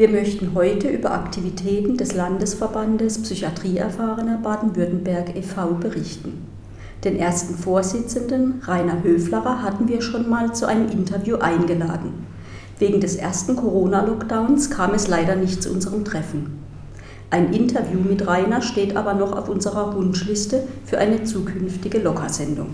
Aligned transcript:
Wir 0.00 0.08
möchten 0.08 0.54
heute 0.54 0.88
über 0.88 1.10
Aktivitäten 1.10 1.98
des 1.98 2.14
Landesverbandes 2.14 3.20
Psychiatrieerfahrener 3.20 4.38
Baden-Württemberg 4.38 5.36
e.V. 5.36 5.74
berichten. 5.74 6.46
Den 7.04 7.16
ersten 7.16 7.54
Vorsitzenden, 7.54 8.62
Rainer 8.64 9.02
Höflerer, 9.02 9.62
hatten 9.62 9.88
wir 9.88 10.00
schon 10.00 10.26
mal 10.26 10.54
zu 10.54 10.66
einem 10.66 10.88
Interview 10.88 11.36
eingeladen. 11.36 12.26
Wegen 12.78 13.02
des 13.02 13.16
ersten 13.16 13.56
Corona-Lockdowns 13.56 14.70
kam 14.70 14.94
es 14.94 15.06
leider 15.06 15.36
nicht 15.36 15.62
zu 15.62 15.70
unserem 15.70 16.02
Treffen. 16.02 16.58
Ein 17.28 17.52
Interview 17.52 18.00
mit 18.00 18.26
Rainer 18.26 18.62
steht 18.62 18.96
aber 18.96 19.12
noch 19.12 19.36
auf 19.36 19.50
unserer 19.50 19.94
Wunschliste 19.94 20.62
für 20.86 20.96
eine 20.96 21.24
zukünftige 21.24 21.98
Lockersendung. 21.98 22.68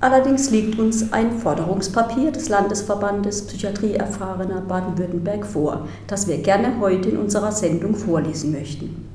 Allerdings 0.00 0.50
liegt 0.50 0.78
uns 0.78 1.12
ein 1.12 1.38
Forderungspapier 1.38 2.32
des 2.32 2.48
Landesverbandes 2.48 3.46
Psychiatrieerfahrener 3.46 4.62
Baden-Württemberg 4.62 5.44
vor, 5.44 5.86
das 6.06 6.26
wir 6.26 6.38
gerne 6.38 6.80
heute 6.80 7.10
in 7.10 7.18
unserer 7.18 7.52
Sendung 7.52 7.94
vorlesen 7.94 8.52
möchten. 8.52 9.06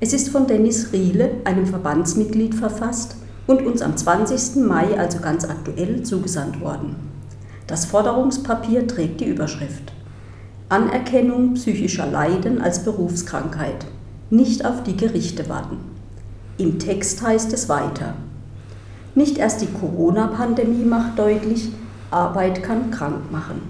Es 0.00 0.12
ist 0.12 0.30
von 0.30 0.48
Dennis 0.48 0.92
Riele, 0.92 1.30
einem 1.44 1.66
Verbandsmitglied, 1.66 2.56
verfasst 2.56 3.14
und 3.46 3.64
uns 3.64 3.80
am 3.80 3.96
20. 3.96 4.56
Mai, 4.66 4.98
also 4.98 5.20
ganz 5.20 5.44
aktuell, 5.44 6.02
zugesandt 6.02 6.60
worden. 6.60 6.96
Das 7.68 7.84
Forderungspapier 7.84 8.88
trägt 8.88 9.20
die 9.20 9.26
Überschrift 9.26 9.92
Anerkennung 10.72 11.52
psychischer 11.52 12.06
Leiden 12.06 12.62
als 12.62 12.82
Berufskrankheit. 12.82 13.84
Nicht 14.30 14.64
auf 14.64 14.82
die 14.82 14.96
Gerichte 14.96 15.50
warten. 15.50 15.76
Im 16.56 16.78
Text 16.78 17.20
heißt 17.20 17.52
es 17.52 17.68
weiter. 17.68 18.14
Nicht 19.14 19.36
erst 19.36 19.60
die 19.60 19.66
Corona-Pandemie 19.66 20.84
macht 20.84 21.18
deutlich, 21.18 21.70
Arbeit 22.10 22.62
kann 22.62 22.90
krank 22.90 23.30
machen. 23.30 23.60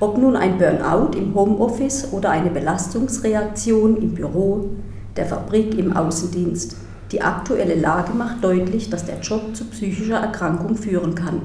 Ob 0.00 0.18
nun 0.18 0.34
ein 0.34 0.58
Burnout 0.58 1.16
im 1.16 1.34
Homeoffice 1.34 2.12
oder 2.12 2.30
eine 2.30 2.50
Belastungsreaktion 2.50 3.96
im 3.98 4.14
Büro, 4.14 4.70
der 5.16 5.26
Fabrik, 5.26 5.78
im 5.78 5.96
Außendienst, 5.96 6.76
die 7.12 7.22
aktuelle 7.22 7.74
Lage 7.74 8.12
macht 8.12 8.42
deutlich, 8.42 8.90
dass 8.90 9.04
der 9.04 9.20
Job 9.20 9.54
zu 9.54 9.64
psychischer 9.66 10.18
Erkrankung 10.18 10.76
führen 10.76 11.14
kann 11.14 11.42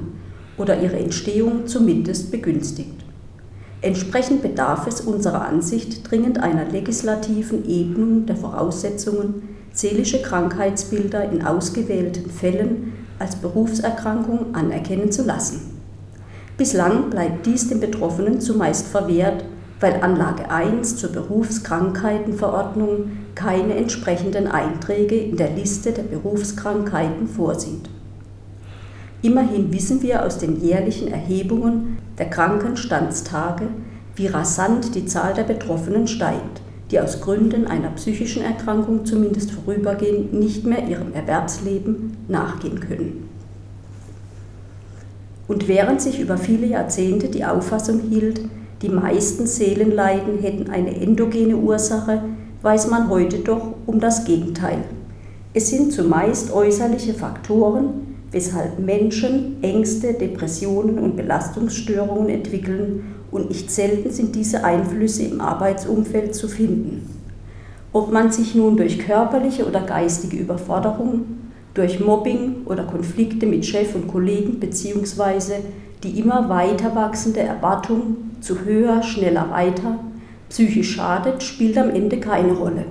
oder 0.57 0.81
ihre 0.81 0.97
Entstehung 0.97 1.67
zumindest 1.67 2.31
begünstigt. 2.31 3.05
Entsprechend 3.81 4.41
bedarf 4.41 4.87
es 4.87 5.01
unserer 5.01 5.45
Ansicht 5.45 6.09
dringend 6.09 6.39
einer 6.39 6.65
legislativen 6.65 7.69
Ebnung 7.69 8.25
der 8.25 8.35
Voraussetzungen, 8.35 9.49
seelische 9.73 10.21
Krankheitsbilder 10.21 11.31
in 11.31 11.45
ausgewählten 11.45 12.29
Fällen 12.29 12.93
als 13.19 13.35
Berufserkrankung 13.35 14.53
anerkennen 14.53 15.11
zu 15.11 15.23
lassen. 15.23 15.79
Bislang 16.57 17.09
bleibt 17.09 17.45
dies 17.45 17.69
den 17.69 17.79
Betroffenen 17.79 18.41
zumeist 18.41 18.87
verwehrt, 18.87 19.45
weil 19.79 20.01
Anlage 20.01 20.49
1 20.49 20.97
zur 20.97 21.11
Berufskrankheitenverordnung 21.11 23.11
keine 23.35 23.75
entsprechenden 23.75 24.47
Einträge 24.47 25.15
in 25.15 25.35
der 25.35 25.51
Liste 25.51 25.91
der 25.91 26.03
Berufskrankheiten 26.03 27.27
vorsieht. 27.27 27.89
Immerhin 29.21 29.73
wissen 29.73 30.01
wir 30.01 30.25
aus 30.25 30.37
den 30.37 30.61
jährlichen 30.61 31.09
Erhebungen 31.09 31.97
der 32.17 32.29
Krankenstandstage, 32.29 33.67
wie 34.15 34.27
rasant 34.27 34.95
die 34.95 35.05
Zahl 35.05 35.33
der 35.33 35.43
Betroffenen 35.43 36.07
steigt 36.07 36.61
die 36.91 36.99
aus 36.99 37.21
Gründen 37.21 37.67
einer 37.67 37.89
psychischen 37.89 38.43
Erkrankung 38.43 39.05
zumindest 39.05 39.51
vorübergehend 39.51 40.33
nicht 40.33 40.65
mehr 40.65 40.87
ihrem 40.87 41.13
Erwerbsleben 41.13 42.17
nachgehen 42.27 42.79
können. 42.79 43.29
Und 45.47 45.67
während 45.67 46.01
sich 46.01 46.19
über 46.19 46.37
viele 46.37 46.67
Jahrzehnte 46.67 47.29
die 47.29 47.45
Auffassung 47.45 48.01
hielt, 48.09 48.41
die 48.81 48.89
meisten 48.89 49.47
Seelenleiden 49.47 50.39
hätten 50.39 50.69
eine 50.69 50.99
endogene 50.99 51.55
Ursache, 51.55 52.23
weiß 52.61 52.89
man 52.89 53.09
heute 53.09 53.39
doch 53.39 53.73
um 53.85 53.99
das 53.99 54.25
Gegenteil. 54.25 54.79
Es 55.53 55.69
sind 55.69 55.93
zumeist 55.93 56.51
äußerliche 56.51 57.13
Faktoren, 57.13 58.15
weshalb 58.31 58.79
Menschen 58.79 59.63
Ängste, 59.63 60.13
Depressionen 60.13 60.99
und 60.99 61.15
Belastungsstörungen 61.15 62.29
entwickeln 62.29 63.14
und 63.31 63.49
nicht 63.49 63.71
selten 63.71 64.11
sind 64.11 64.35
diese 64.35 64.63
Einflüsse 64.63 65.23
im 65.23 65.41
Arbeitsumfeld 65.41 66.35
zu 66.35 66.47
finden. 66.47 67.09
Ob 67.93 68.11
man 68.11 68.31
sich 68.31 68.55
nun 68.55 68.77
durch 68.77 68.99
körperliche 68.99 69.65
oder 69.65 69.81
geistige 69.81 70.37
Überforderung, 70.37 71.21
durch 71.73 71.99
Mobbing 71.99 72.63
oder 72.65 72.83
Konflikte 72.83 73.45
mit 73.45 73.65
Chef 73.65 73.95
und 73.95 74.07
Kollegen 74.07 74.59
bzw. 74.59 75.55
die 76.03 76.19
immer 76.19 76.49
weiter 76.49 76.95
wachsende 76.95 77.41
Erwartung 77.41 78.17
zu 78.41 78.63
höher, 78.65 79.01
schneller, 79.01 79.49
weiter 79.49 79.99
psychisch 80.49 80.95
schadet, 80.95 81.43
spielt 81.43 81.77
am 81.77 81.89
Ende 81.89 82.19
keine 82.19 82.53
Rolle. 82.53 82.85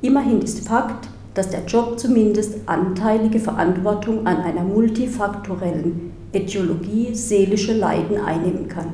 Immerhin 0.00 0.42
ist 0.42 0.66
Fakt, 0.66 1.08
dass 1.34 1.48
der 1.48 1.64
Job 1.64 1.98
zumindest 1.98 2.56
anteilige 2.66 3.40
Verantwortung 3.40 4.26
an 4.26 4.38
einer 4.38 4.62
multifaktorellen 4.62 6.12
Ätiologie 6.32 7.14
seelische 7.14 7.72
Leiden 7.72 8.18
einnehmen 8.18 8.68
kann. 8.68 8.92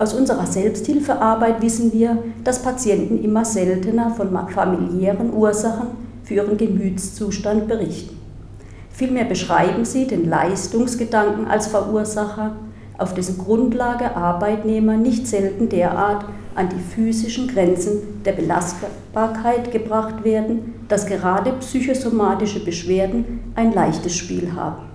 Aus 0.00 0.14
unserer 0.14 0.46
Selbsthilfearbeit 0.46 1.60
wissen 1.60 1.92
wir, 1.92 2.16
dass 2.42 2.62
Patienten 2.62 3.22
immer 3.22 3.44
seltener 3.44 4.08
von 4.08 4.30
familiären 4.48 5.30
Ursachen 5.30 5.88
für 6.24 6.36
ihren 6.36 6.56
Gemütszustand 6.56 7.68
berichten. 7.68 8.18
Vielmehr 8.90 9.26
beschreiben 9.26 9.84
sie 9.84 10.06
den 10.06 10.26
Leistungsgedanken 10.26 11.46
als 11.46 11.66
Verursacher, 11.66 12.56
auf 12.96 13.12
dessen 13.12 13.36
Grundlage 13.36 14.16
Arbeitnehmer 14.16 14.96
nicht 14.96 15.26
selten 15.26 15.68
derart 15.68 16.24
an 16.54 16.70
die 16.70 16.80
physischen 16.80 17.46
Grenzen 17.46 18.22
der 18.24 18.32
Belastbarkeit 18.32 19.70
gebracht 19.70 20.24
werden, 20.24 20.86
dass 20.88 21.04
gerade 21.04 21.52
psychosomatische 21.60 22.64
Beschwerden 22.64 23.52
ein 23.54 23.74
leichtes 23.74 24.16
Spiel 24.16 24.54
haben 24.54 24.89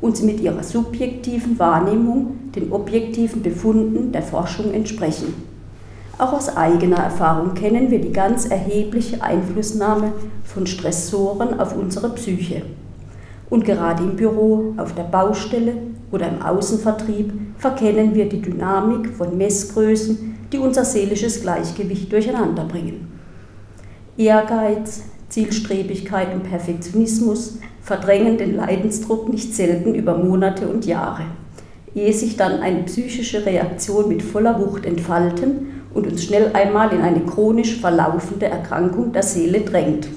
und 0.00 0.16
sie 0.16 0.24
mit 0.24 0.40
ihrer 0.40 0.62
subjektiven 0.62 1.58
Wahrnehmung 1.58 2.52
den 2.54 2.72
objektiven 2.72 3.42
Befunden 3.42 4.12
der 4.12 4.22
Forschung 4.22 4.72
entsprechen. 4.72 5.34
Auch 6.18 6.32
aus 6.34 6.54
eigener 6.54 6.98
Erfahrung 6.98 7.54
kennen 7.54 7.90
wir 7.90 8.00
die 8.00 8.12
ganz 8.12 8.46
erhebliche 8.46 9.22
Einflussnahme 9.22 10.12
von 10.44 10.66
Stressoren 10.66 11.58
auf 11.58 11.76
unsere 11.76 12.10
Psyche. 12.10 12.62
Und 13.48 13.64
gerade 13.64 14.02
im 14.02 14.16
Büro, 14.16 14.74
auf 14.76 14.94
der 14.94 15.04
Baustelle 15.04 15.74
oder 16.12 16.28
im 16.28 16.42
Außenvertrieb 16.42 17.32
verkennen 17.58 18.14
wir 18.14 18.28
die 18.28 18.42
Dynamik 18.42 19.10
von 19.10 19.36
Messgrößen, 19.36 20.36
die 20.52 20.58
unser 20.58 20.84
seelisches 20.84 21.40
Gleichgewicht 21.42 22.12
durcheinander 22.12 22.64
bringen. 22.64 23.08
Ehrgeiz, 24.16 25.02
Zielstrebigkeit 25.30 26.34
und 26.34 26.42
Perfektionismus 26.42 27.58
verdrängen 27.80 28.36
den 28.36 28.56
Leidensdruck 28.56 29.28
nicht 29.28 29.54
selten 29.54 29.94
über 29.94 30.18
Monate 30.18 30.68
und 30.68 30.84
Jahre, 30.86 31.22
ehe 31.94 32.12
sich 32.12 32.36
dann 32.36 32.60
eine 32.60 32.82
psychische 32.82 33.46
Reaktion 33.46 34.08
mit 34.08 34.22
voller 34.22 34.60
Wucht 34.60 34.84
entfalten 34.84 35.82
und 35.94 36.06
uns 36.06 36.24
schnell 36.24 36.50
einmal 36.52 36.92
in 36.92 37.00
eine 37.00 37.20
chronisch 37.20 37.80
verlaufende 37.80 38.46
Erkrankung 38.46 39.12
der 39.12 39.22
Seele 39.22 39.60
drängt. 39.60 40.08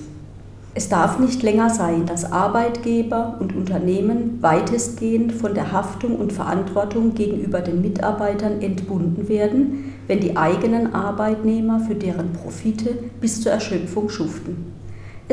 Es 0.76 0.90
darf 0.90 1.20
nicht 1.20 1.44
länger 1.44 1.70
sein, 1.70 2.08
dass 2.08 2.32
Arbeitgeber 2.32 3.38
und 3.40 3.56
Unternehmen 3.56 4.40
weitestgehend 4.42 5.32
von 5.32 5.54
der 5.54 5.72
Haftung 5.72 6.16
und 6.16 6.34
Verantwortung 6.34 7.14
gegenüber 7.14 7.62
den 7.62 7.82
Mitarbeitern 7.82 8.60
entbunden 8.60 9.30
werden, 9.30 9.94
wenn 10.08 10.20
die 10.20 10.36
eigenen 10.36 10.96
Arbeitnehmer 10.96 11.80
für 11.82 11.94
deren 11.94 12.34
Profite 12.34 12.98
bis 13.22 13.42
zur 13.42 13.52
Erschöpfung 13.52 14.10
schuften. 14.10 14.83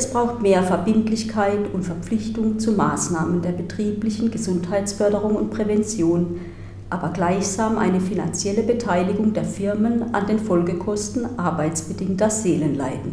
Es 0.00 0.10
braucht 0.10 0.40
mehr 0.40 0.62
Verbindlichkeit 0.62 1.74
und 1.74 1.82
Verpflichtung 1.82 2.58
zu 2.58 2.72
Maßnahmen 2.72 3.42
der 3.42 3.50
betrieblichen 3.50 4.30
Gesundheitsförderung 4.30 5.36
und 5.36 5.50
Prävention, 5.50 6.40
aber 6.88 7.10
gleichsam 7.10 7.76
eine 7.76 8.00
finanzielle 8.00 8.62
Beteiligung 8.62 9.34
der 9.34 9.44
Firmen 9.44 10.14
an 10.14 10.26
den 10.26 10.38
Folgekosten 10.38 11.38
arbeitsbedingter 11.38 12.30
Seelenleiden. 12.30 13.12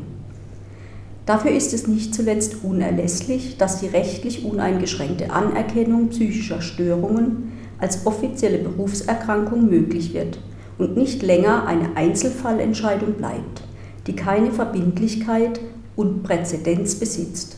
Dafür 1.26 1.52
ist 1.52 1.74
es 1.74 1.88
nicht 1.88 2.16
zuletzt 2.16 2.64
unerlässlich, 2.64 3.58
dass 3.58 3.82
die 3.82 3.88
rechtlich 3.88 4.46
uneingeschränkte 4.46 5.30
Anerkennung 5.30 6.08
psychischer 6.08 6.62
Störungen 6.62 7.52
als 7.80 8.06
offizielle 8.06 8.60
Berufserkrankung 8.60 9.70
möglich 9.70 10.14
wird 10.14 10.40
und 10.78 10.96
nicht 10.96 11.22
länger 11.22 11.68
eine 11.68 11.98
Einzelfallentscheidung 11.98 13.16
bleibt, 13.16 13.64
die 14.08 14.16
keine 14.16 14.54
Verbindlichkeit 14.54 15.60
und 15.98 16.24
Präzedenz 16.24 16.96
besitzt. 16.96 17.58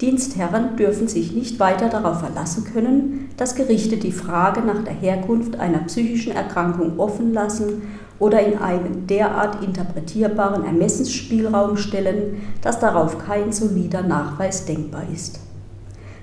Dienstherren 0.00 0.76
dürfen 0.76 1.08
sich 1.08 1.32
nicht 1.32 1.58
weiter 1.58 1.88
darauf 1.88 2.20
verlassen 2.20 2.64
können, 2.72 3.30
dass 3.36 3.54
Gerichte 3.54 3.96
die 3.96 4.12
Frage 4.12 4.60
nach 4.60 4.82
der 4.84 4.94
Herkunft 4.94 5.58
einer 5.58 5.78
psychischen 5.78 6.32
Erkrankung 6.32 6.98
offen 6.98 7.32
lassen 7.32 7.82
oder 8.18 8.44
in 8.44 8.58
einen 8.58 9.06
derart 9.06 9.64
interpretierbaren 9.64 10.64
Ermessensspielraum 10.64 11.76
stellen, 11.76 12.42
dass 12.62 12.78
darauf 12.78 13.18
kein 13.18 13.52
solider 13.52 14.02
Nachweis 14.02 14.64
denkbar 14.64 15.04
ist. 15.12 15.40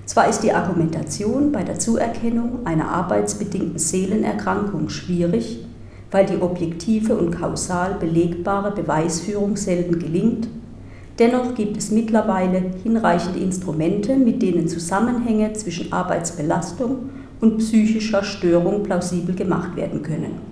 Zwar 0.04 0.28
ist 0.28 0.40
die 0.40 0.52
Argumentation 0.52 1.50
bei 1.52 1.62
der 1.62 1.78
Zuerkennung 1.78 2.66
einer 2.66 2.88
arbeitsbedingten 2.88 3.78
Seelenerkrankung 3.78 4.88
schwierig, 4.88 5.64
weil 6.10 6.26
die 6.26 6.42
objektive 6.42 7.16
und 7.16 7.30
kausal 7.30 7.94
belegbare 7.98 8.72
Beweisführung 8.72 9.56
selten 9.56 9.98
gelingt, 9.98 10.48
dennoch 11.20 11.54
gibt 11.54 11.76
es 11.76 11.90
mittlerweile 11.90 12.72
hinreichende 12.82 13.38
Instrumente, 13.38 14.16
mit 14.16 14.42
denen 14.42 14.66
Zusammenhänge 14.66 15.52
zwischen 15.52 15.92
Arbeitsbelastung 15.92 17.10
und 17.40 17.58
psychischer 17.58 18.24
Störung 18.24 18.82
plausibel 18.82 19.34
gemacht 19.34 19.76
werden 19.76 20.02
können. 20.02 20.50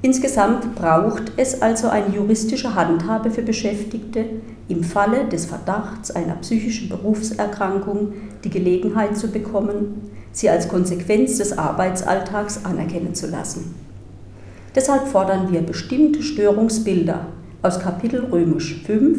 Insgesamt 0.00 0.74
braucht 0.74 1.32
es 1.36 1.62
also 1.62 1.88
eine 1.88 2.12
juristische 2.12 2.74
Handhabe 2.74 3.30
für 3.30 3.42
Beschäftigte, 3.42 4.24
im 4.68 4.82
Falle 4.82 5.26
des 5.26 5.44
Verdachts 5.46 6.10
einer 6.10 6.34
psychischen 6.36 6.88
Berufserkrankung 6.88 8.14
die 8.42 8.50
Gelegenheit 8.50 9.16
zu 9.16 9.28
bekommen, 9.28 10.10
sie 10.32 10.48
als 10.48 10.68
Konsequenz 10.68 11.38
des 11.38 11.56
Arbeitsalltags 11.56 12.64
anerkennen 12.64 13.14
zu 13.14 13.28
lassen. 13.28 13.74
Deshalb 14.74 15.06
fordern 15.06 15.52
wir 15.52 15.60
bestimmte 15.60 16.22
Störungsbilder 16.22 17.26
aus 17.62 17.78
Kapitel 17.78 18.24
Römisch 18.24 18.82
5 18.84 19.18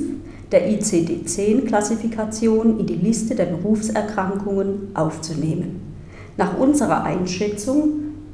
der 0.52 0.70
ICD-10-Klassifikation 0.70 2.80
in 2.80 2.86
die 2.86 2.96
Liste 2.96 3.36
der 3.36 3.46
Berufserkrankungen 3.46 4.90
aufzunehmen. 4.94 5.80
Nach 6.36 6.58
unserer 6.58 7.06
Einschätzung 7.06 7.92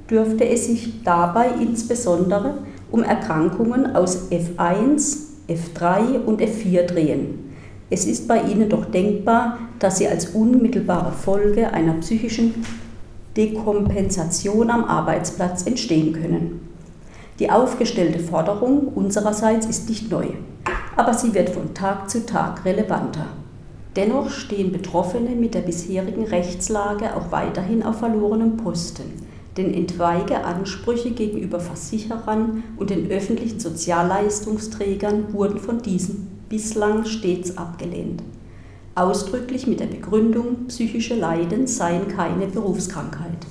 dürfte 0.10 0.50
es 0.50 0.66
sich 0.66 1.04
dabei 1.04 1.50
insbesondere 1.62 2.56
um 2.92 3.04
Erkrankungen 3.04 3.96
aus 3.96 4.32
F1, 4.32 5.18
F3 5.48 6.24
und 6.26 6.42
F4 6.42 6.88
drehen. 6.88 7.52
Es 7.92 8.06
ist 8.06 8.28
bei 8.28 8.42
ihnen 8.42 8.70
doch 8.70 8.86
denkbar, 8.86 9.60
dass 9.78 10.00
sie 10.00 10.08
als 10.08 10.30
unmittelbare 10.30 11.12
Folge 11.12 11.72
einer 11.72 11.94
psychischen 11.94 12.66
Dekompensation 13.38 14.72
am 14.72 14.86
Arbeitsplatz 14.86 15.66
entstehen 15.66 16.14
können. 16.14 16.62
Die 17.40 17.50
aufgestellte 17.50 18.20
Forderung 18.20 18.90
unsererseits 18.90 19.66
ist 19.66 19.90
nicht 19.90 20.12
neu, 20.12 20.28
aber 20.96 21.14
sie 21.14 21.34
wird 21.34 21.50
von 21.50 21.74
Tag 21.74 22.10
zu 22.10 22.26
Tag 22.26 22.66
relevanter. 22.66 23.26
Dennoch 23.96 24.30
stehen 24.30 24.72
Betroffene 24.72 25.32
mit 25.32 25.56
der 25.56 25.62
bisherigen 25.62 26.26
Rechtslage 26.26 27.16
auch 27.16 27.32
weiterhin 27.32 27.84
auf 27.84 28.00
verlorenem 28.00 28.58
Posten 28.58 29.28
denn 29.60 29.74
etwaige 29.74 30.46
Ansprüche 30.46 31.12
gegenüber 31.12 31.60
Versicherern 31.60 32.64
und 32.78 32.90
den 32.90 33.12
öffentlichen 33.12 33.60
Sozialleistungsträgern 33.60 35.34
wurden 35.34 35.60
von 35.60 35.82
diesen 35.82 36.28
bislang 36.48 37.04
stets 37.06 37.58
abgelehnt. 37.58 38.24
Ausdrücklich 38.96 39.68
mit 39.68 39.82
der 39.82 39.88
Begründung, 39.88 40.68
psychische 40.68 41.16
Leiden 41.16 41.68
seien 41.68 42.08
keine 42.08 42.48
Berufskrankheit. 42.48 43.48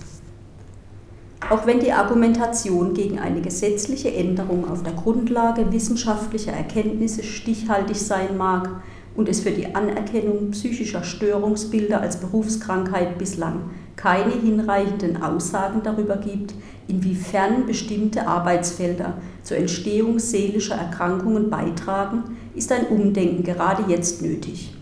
Auch 1.50 1.67
wenn 1.67 1.81
die 1.81 1.93
Argumentation 1.93 2.93
gegen 2.93 3.19
eine 3.19 3.41
gesetzliche 3.41 4.12
Änderung 4.12 4.69
auf 4.69 4.83
der 4.83 4.93
Grundlage 4.93 5.73
wissenschaftlicher 5.73 6.53
Erkenntnisse 6.53 7.23
stichhaltig 7.23 7.97
sein 7.97 8.37
mag 8.37 8.69
und 9.17 9.31
es 9.31 9.41
für 9.41 9.50
die 9.50 9.75
Anerkennung 9.75 10.50
psychischer 10.50 11.03
Störungsbilder 11.03 12.03
als 12.03 12.19
Berufskrankheit 12.19 13.17
bislang 13.17 13.71
keine 13.97 14.31
hinreichenden 14.33 15.23
Aussagen 15.23 15.81
darüber 15.83 16.19
gibt, 16.19 16.53
inwiefern 16.87 17.65
bestimmte 17.67 18.29
Arbeitsfelder 18.29 19.15
zur 19.43 19.56
Entstehung 19.56 20.19
seelischer 20.19 20.77
Erkrankungen 20.77 21.49
beitragen, 21.49 22.37
ist 22.55 22.71
ein 22.73 22.87
Umdenken 22.89 23.43
gerade 23.43 23.85
jetzt 23.89 24.21
nötig. 24.21 24.78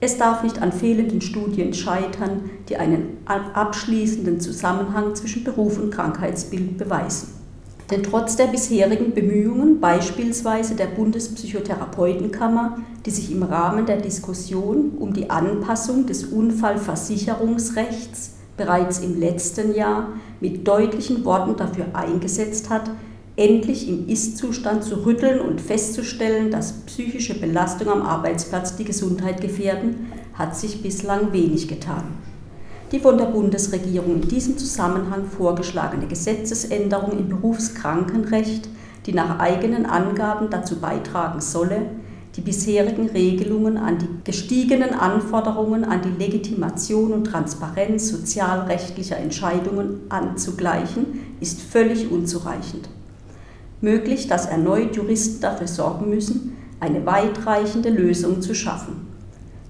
Es 0.00 0.16
darf 0.16 0.44
nicht 0.44 0.62
an 0.62 0.70
fehlenden 0.70 1.20
Studien 1.20 1.74
scheitern, 1.74 2.50
die 2.68 2.76
einen 2.76 3.16
abschließenden 3.26 4.40
Zusammenhang 4.40 5.16
zwischen 5.16 5.42
Beruf 5.42 5.76
und 5.78 5.90
Krankheitsbild 5.90 6.78
beweisen. 6.78 7.34
Denn 7.90 8.04
trotz 8.04 8.36
der 8.36 8.46
bisherigen 8.46 9.12
Bemühungen, 9.12 9.80
beispielsweise 9.80 10.76
der 10.76 10.86
Bundespsychotherapeutenkammer, 10.86 12.78
die 13.06 13.10
sich 13.10 13.32
im 13.32 13.42
Rahmen 13.42 13.86
der 13.86 13.96
Diskussion 13.96 14.92
um 14.98 15.14
die 15.14 15.30
Anpassung 15.30 16.06
des 16.06 16.26
Unfallversicherungsrechts 16.26 18.34
bereits 18.56 19.00
im 19.00 19.18
letzten 19.18 19.74
Jahr 19.74 20.10
mit 20.40 20.68
deutlichen 20.68 21.24
Worten 21.24 21.56
dafür 21.56 21.86
eingesetzt 21.94 22.70
hat, 22.70 22.88
endlich 23.38 23.88
im 23.88 24.08
Ist-Zustand 24.08 24.82
zu 24.82 25.06
rütteln 25.06 25.40
und 25.40 25.60
festzustellen, 25.60 26.50
dass 26.50 26.72
psychische 26.86 27.38
Belastung 27.38 27.88
am 27.88 28.02
Arbeitsplatz 28.02 28.76
die 28.76 28.84
Gesundheit 28.84 29.40
gefährden, 29.40 30.12
hat 30.34 30.56
sich 30.56 30.82
bislang 30.82 31.32
wenig 31.32 31.68
getan. 31.68 32.02
Die 32.90 32.98
von 32.98 33.16
der 33.16 33.26
Bundesregierung 33.26 34.22
in 34.22 34.28
diesem 34.28 34.58
Zusammenhang 34.58 35.26
vorgeschlagene 35.26 36.06
Gesetzesänderung 36.06 37.12
im 37.12 37.28
Berufskrankenrecht, 37.28 38.68
die 39.06 39.12
nach 39.12 39.38
eigenen 39.38 39.86
Angaben 39.86 40.50
dazu 40.50 40.76
beitragen 40.76 41.40
solle, 41.40 41.82
die 42.34 42.40
bisherigen 42.40 43.08
Regelungen 43.10 43.76
an 43.76 43.98
die 43.98 44.08
gestiegenen 44.24 44.94
Anforderungen 44.94 45.84
an 45.84 46.02
die 46.02 46.22
Legitimation 46.22 47.12
und 47.12 47.24
Transparenz 47.24 48.08
sozialrechtlicher 48.08 49.16
Entscheidungen 49.16 50.00
anzugleichen, 50.08 51.36
ist 51.40 51.60
völlig 51.60 52.10
unzureichend. 52.10 52.88
Möglich, 53.80 54.26
dass 54.26 54.46
erneut 54.46 54.96
Juristen 54.96 55.40
dafür 55.40 55.68
sorgen 55.68 56.10
müssen, 56.10 56.56
eine 56.80 57.06
weitreichende 57.06 57.90
Lösung 57.90 58.42
zu 58.42 58.54
schaffen. 58.54 59.06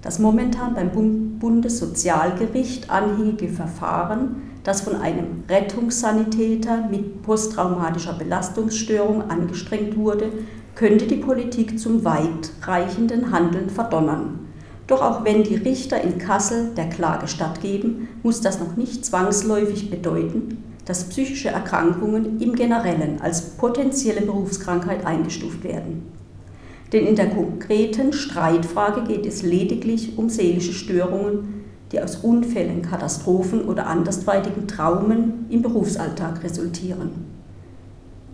Das 0.01 0.17
momentan 0.17 0.73
beim 0.73 1.37
Bundessozialgericht 1.39 2.89
anhängige 2.89 3.49
Verfahren, 3.49 4.43
das 4.63 4.81
von 4.81 4.95
einem 4.95 5.43
Rettungssanitäter 5.47 6.87
mit 6.89 7.21
posttraumatischer 7.21 8.13
Belastungsstörung 8.13 9.29
angestrengt 9.29 9.97
wurde, 9.97 10.31
könnte 10.75 11.05
die 11.05 11.17
Politik 11.17 11.79
zum 11.79 12.03
weitreichenden 12.03 13.31
Handeln 13.31 13.69
verdonnern. 13.69 14.39
Doch 14.87 15.01
auch 15.01 15.23
wenn 15.23 15.43
die 15.43 15.55
Richter 15.55 16.01
in 16.01 16.17
Kassel 16.17 16.71
der 16.75 16.89
Klage 16.89 17.27
stattgeben, 17.27 18.07
muss 18.23 18.41
das 18.41 18.59
noch 18.59 18.75
nicht 18.75 19.05
zwangsläufig 19.05 19.91
bedeuten, 19.91 20.63
dass 20.89 21.03
psychische 21.03 21.49
Erkrankungen 21.49 22.41
im 22.41 22.55
Generellen 22.55 23.21
als 23.21 23.51
potenzielle 23.51 24.21
Berufskrankheit 24.21 25.05
eingestuft 25.05 25.63
werden. 25.63 26.11
Denn 26.91 27.05
in 27.05 27.15
der 27.15 27.29
konkreten 27.29 28.11
Streitfrage 28.11 29.03
geht 29.03 29.27
es 29.27 29.43
lediglich 29.43 30.17
um 30.17 30.29
seelische 30.29 30.73
Störungen, 30.73 31.63
die 31.91 32.01
aus 32.01 32.15
Unfällen, 32.15 32.81
Katastrophen 32.81 33.65
oder 33.65 33.85
andersweitigen 33.85 34.67
Traumen 34.67 35.45
im 35.51 35.61
Berufsalltag 35.61 36.43
resultieren. 36.43 37.11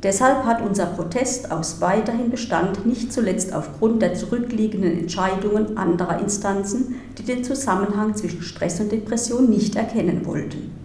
Deshalb 0.01 0.45
hat 0.45 0.65
unser 0.65 0.85
Protest 0.85 1.51
aus 1.51 1.81
weiterhin 1.81 2.31
Bestand, 2.31 2.85
nicht 2.85 3.11
zuletzt 3.11 3.53
aufgrund 3.53 4.01
der 4.01 4.13
zurückliegenden 4.13 4.97
Entscheidungen 4.97 5.77
anderer 5.77 6.21
Instanzen, 6.21 6.95
die 7.17 7.23
den 7.23 7.43
Zusammenhang 7.43 8.15
zwischen 8.15 8.43
Stress 8.43 8.79
und 8.79 8.93
Depression 8.93 9.49
nicht 9.49 9.75
erkennen 9.75 10.25
wollten. 10.25 10.84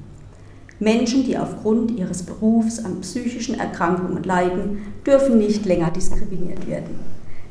Menschen, 0.81 1.25
die 1.25 1.37
aufgrund 1.37 1.91
ihres 1.91 2.23
Berufs 2.23 2.83
an 2.83 3.03
psychischen 3.03 3.61
Erkrankungen 3.61 4.23
leiden, 4.23 4.79
dürfen 5.07 5.39
nicht 5.39 5.67
länger 5.67 5.91
diskriminiert 5.91 6.67
werden. 6.67 6.99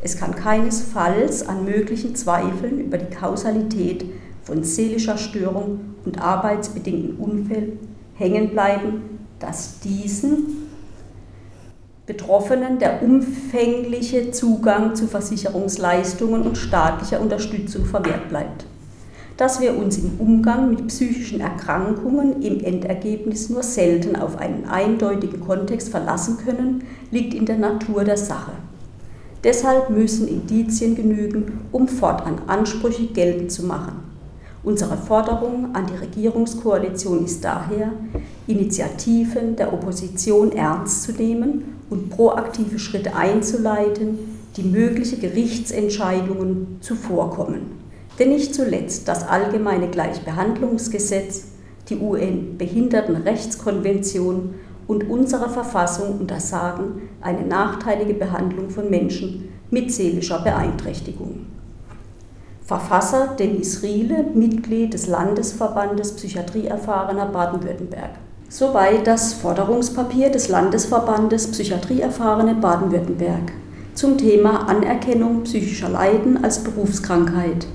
Es 0.01 0.17
kann 0.17 0.35
keinesfalls 0.35 1.47
an 1.47 1.63
möglichen 1.63 2.15
Zweifeln 2.15 2.79
über 2.79 2.97
die 2.97 3.13
Kausalität 3.13 4.05
von 4.43 4.63
seelischer 4.63 5.17
Störung 5.17 5.79
und 6.05 6.19
arbeitsbedingten 6.19 7.17
Unfällen 7.17 7.77
hängen 8.15 8.49
bleiben, 8.49 9.19
dass 9.37 9.79
diesen 9.79 10.69
Betroffenen 12.07 12.79
der 12.79 13.03
umfängliche 13.03 14.31
Zugang 14.31 14.95
zu 14.95 15.05
Versicherungsleistungen 15.05 16.41
und 16.41 16.57
staatlicher 16.57 17.21
Unterstützung 17.21 17.85
verwehrt 17.85 18.29
bleibt. 18.29 18.65
Dass 19.39 19.61
wir 19.61 19.77
uns 19.77 19.97
im 19.97 20.19
Umgang 20.19 20.69
mit 20.69 20.87
psychischen 20.87 21.39
Erkrankungen 21.39 22.41
im 22.41 22.59
Endergebnis 22.59 23.49
nur 23.49 23.63
selten 23.63 24.17
auf 24.17 24.37
einen 24.37 24.65
eindeutigen 24.65 25.39
Kontext 25.39 25.87
verlassen 25.87 26.39
können, 26.43 26.83
liegt 27.09 27.33
in 27.33 27.45
der 27.45 27.57
Natur 27.57 28.03
der 28.03 28.17
Sache. 28.17 28.51
Deshalb 29.45 29.91
müssen 29.91 30.27
Indizien 30.27 30.93
genügen, 30.93 31.61
um 31.71 31.87
fortan 31.87 32.41
Ansprüche 32.47 33.05
geltend 33.05 33.53
zu 33.53 33.65
machen. 33.65 33.93
Unsere 34.61 34.97
Forderung 34.97 35.73
an 35.73 35.85
die 35.85 35.95
Regierungskoalition 35.95 37.23
ist 37.23 37.41
daher, 37.41 37.93
Initiativen 38.45 39.55
der 39.55 39.71
Opposition 39.71 40.51
ernst 40.51 41.03
zu 41.03 41.13
nehmen 41.13 41.77
und 41.89 42.09
proaktive 42.09 42.77
Schritte 42.77 43.15
einzuleiten, 43.15 44.19
die 44.57 44.63
mögliche 44.63 45.15
Gerichtsentscheidungen 45.15 46.79
zuvorkommen. 46.81 47.78
Denn 48.19 48.29
nicht 48.29 48.53
zuletzt 48.53 49.07
das 49.07 49.27
Allgemeine 49.27 49.87
Gleichbehandlungsgesetz, 49.87 51.45
die 51.87 51.97
UN-Behindertenrechtskonvention 51.97 54.53
und 54.87 55.09
unsere 55.09 55.49
Verfassung 55.49 56.19
untersagen 56.19 57.09
eine 57.21 57.45
nachteilige 57.45 58.13
Behandlung 58.13 58.69
von 58.69 58.89
Menschen 58.89 59.47
mit 59.71 59.93
seelischer 59.93 60.39
Beeinträchtigung. 60.39 61.45
Verfasser 62.65 63.35
Dennis 63.39 63.81
Riele, 63.81 64.25
Mitglied 64.33 64.93
des 64.93 65.07
Landesverbandes 65.07 66.17
Psychiatrieerfahrener 66.17 67.27
Baden-Württemberg. 67.27 68.09
Soweit 68.49 69.07
das 69.07 69.31
Forderungspapier 69.33 70.29
des 70.29 70.49
Landesverbandes 70.49 71.47
Psychiatrieerfahrene 71.47 72.55
Baden-Württemberg 72.55 73.53
zum 73.93 74.17
Thema 74.17 74.67
Anerkennung 74.67 75.43
psychischer 75.43 75.87
Leiden 75.89 76.43
als 76.43 76.63
Berufskrankheit. 76.63 77.67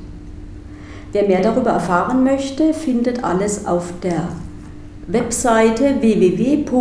Wer 1.15 1.29
mehr 1.29 1.43
darüber 1.43 1.71
erfahren 1.71 2.25
möchte, 2.25 2.75
findet 2.75 3.23
alles 3.23 3.67
auf 3.67 3.93
der 4.03 4.31
Webseite 5.07 6.01
www.lvpebw.de. 6.01 6.75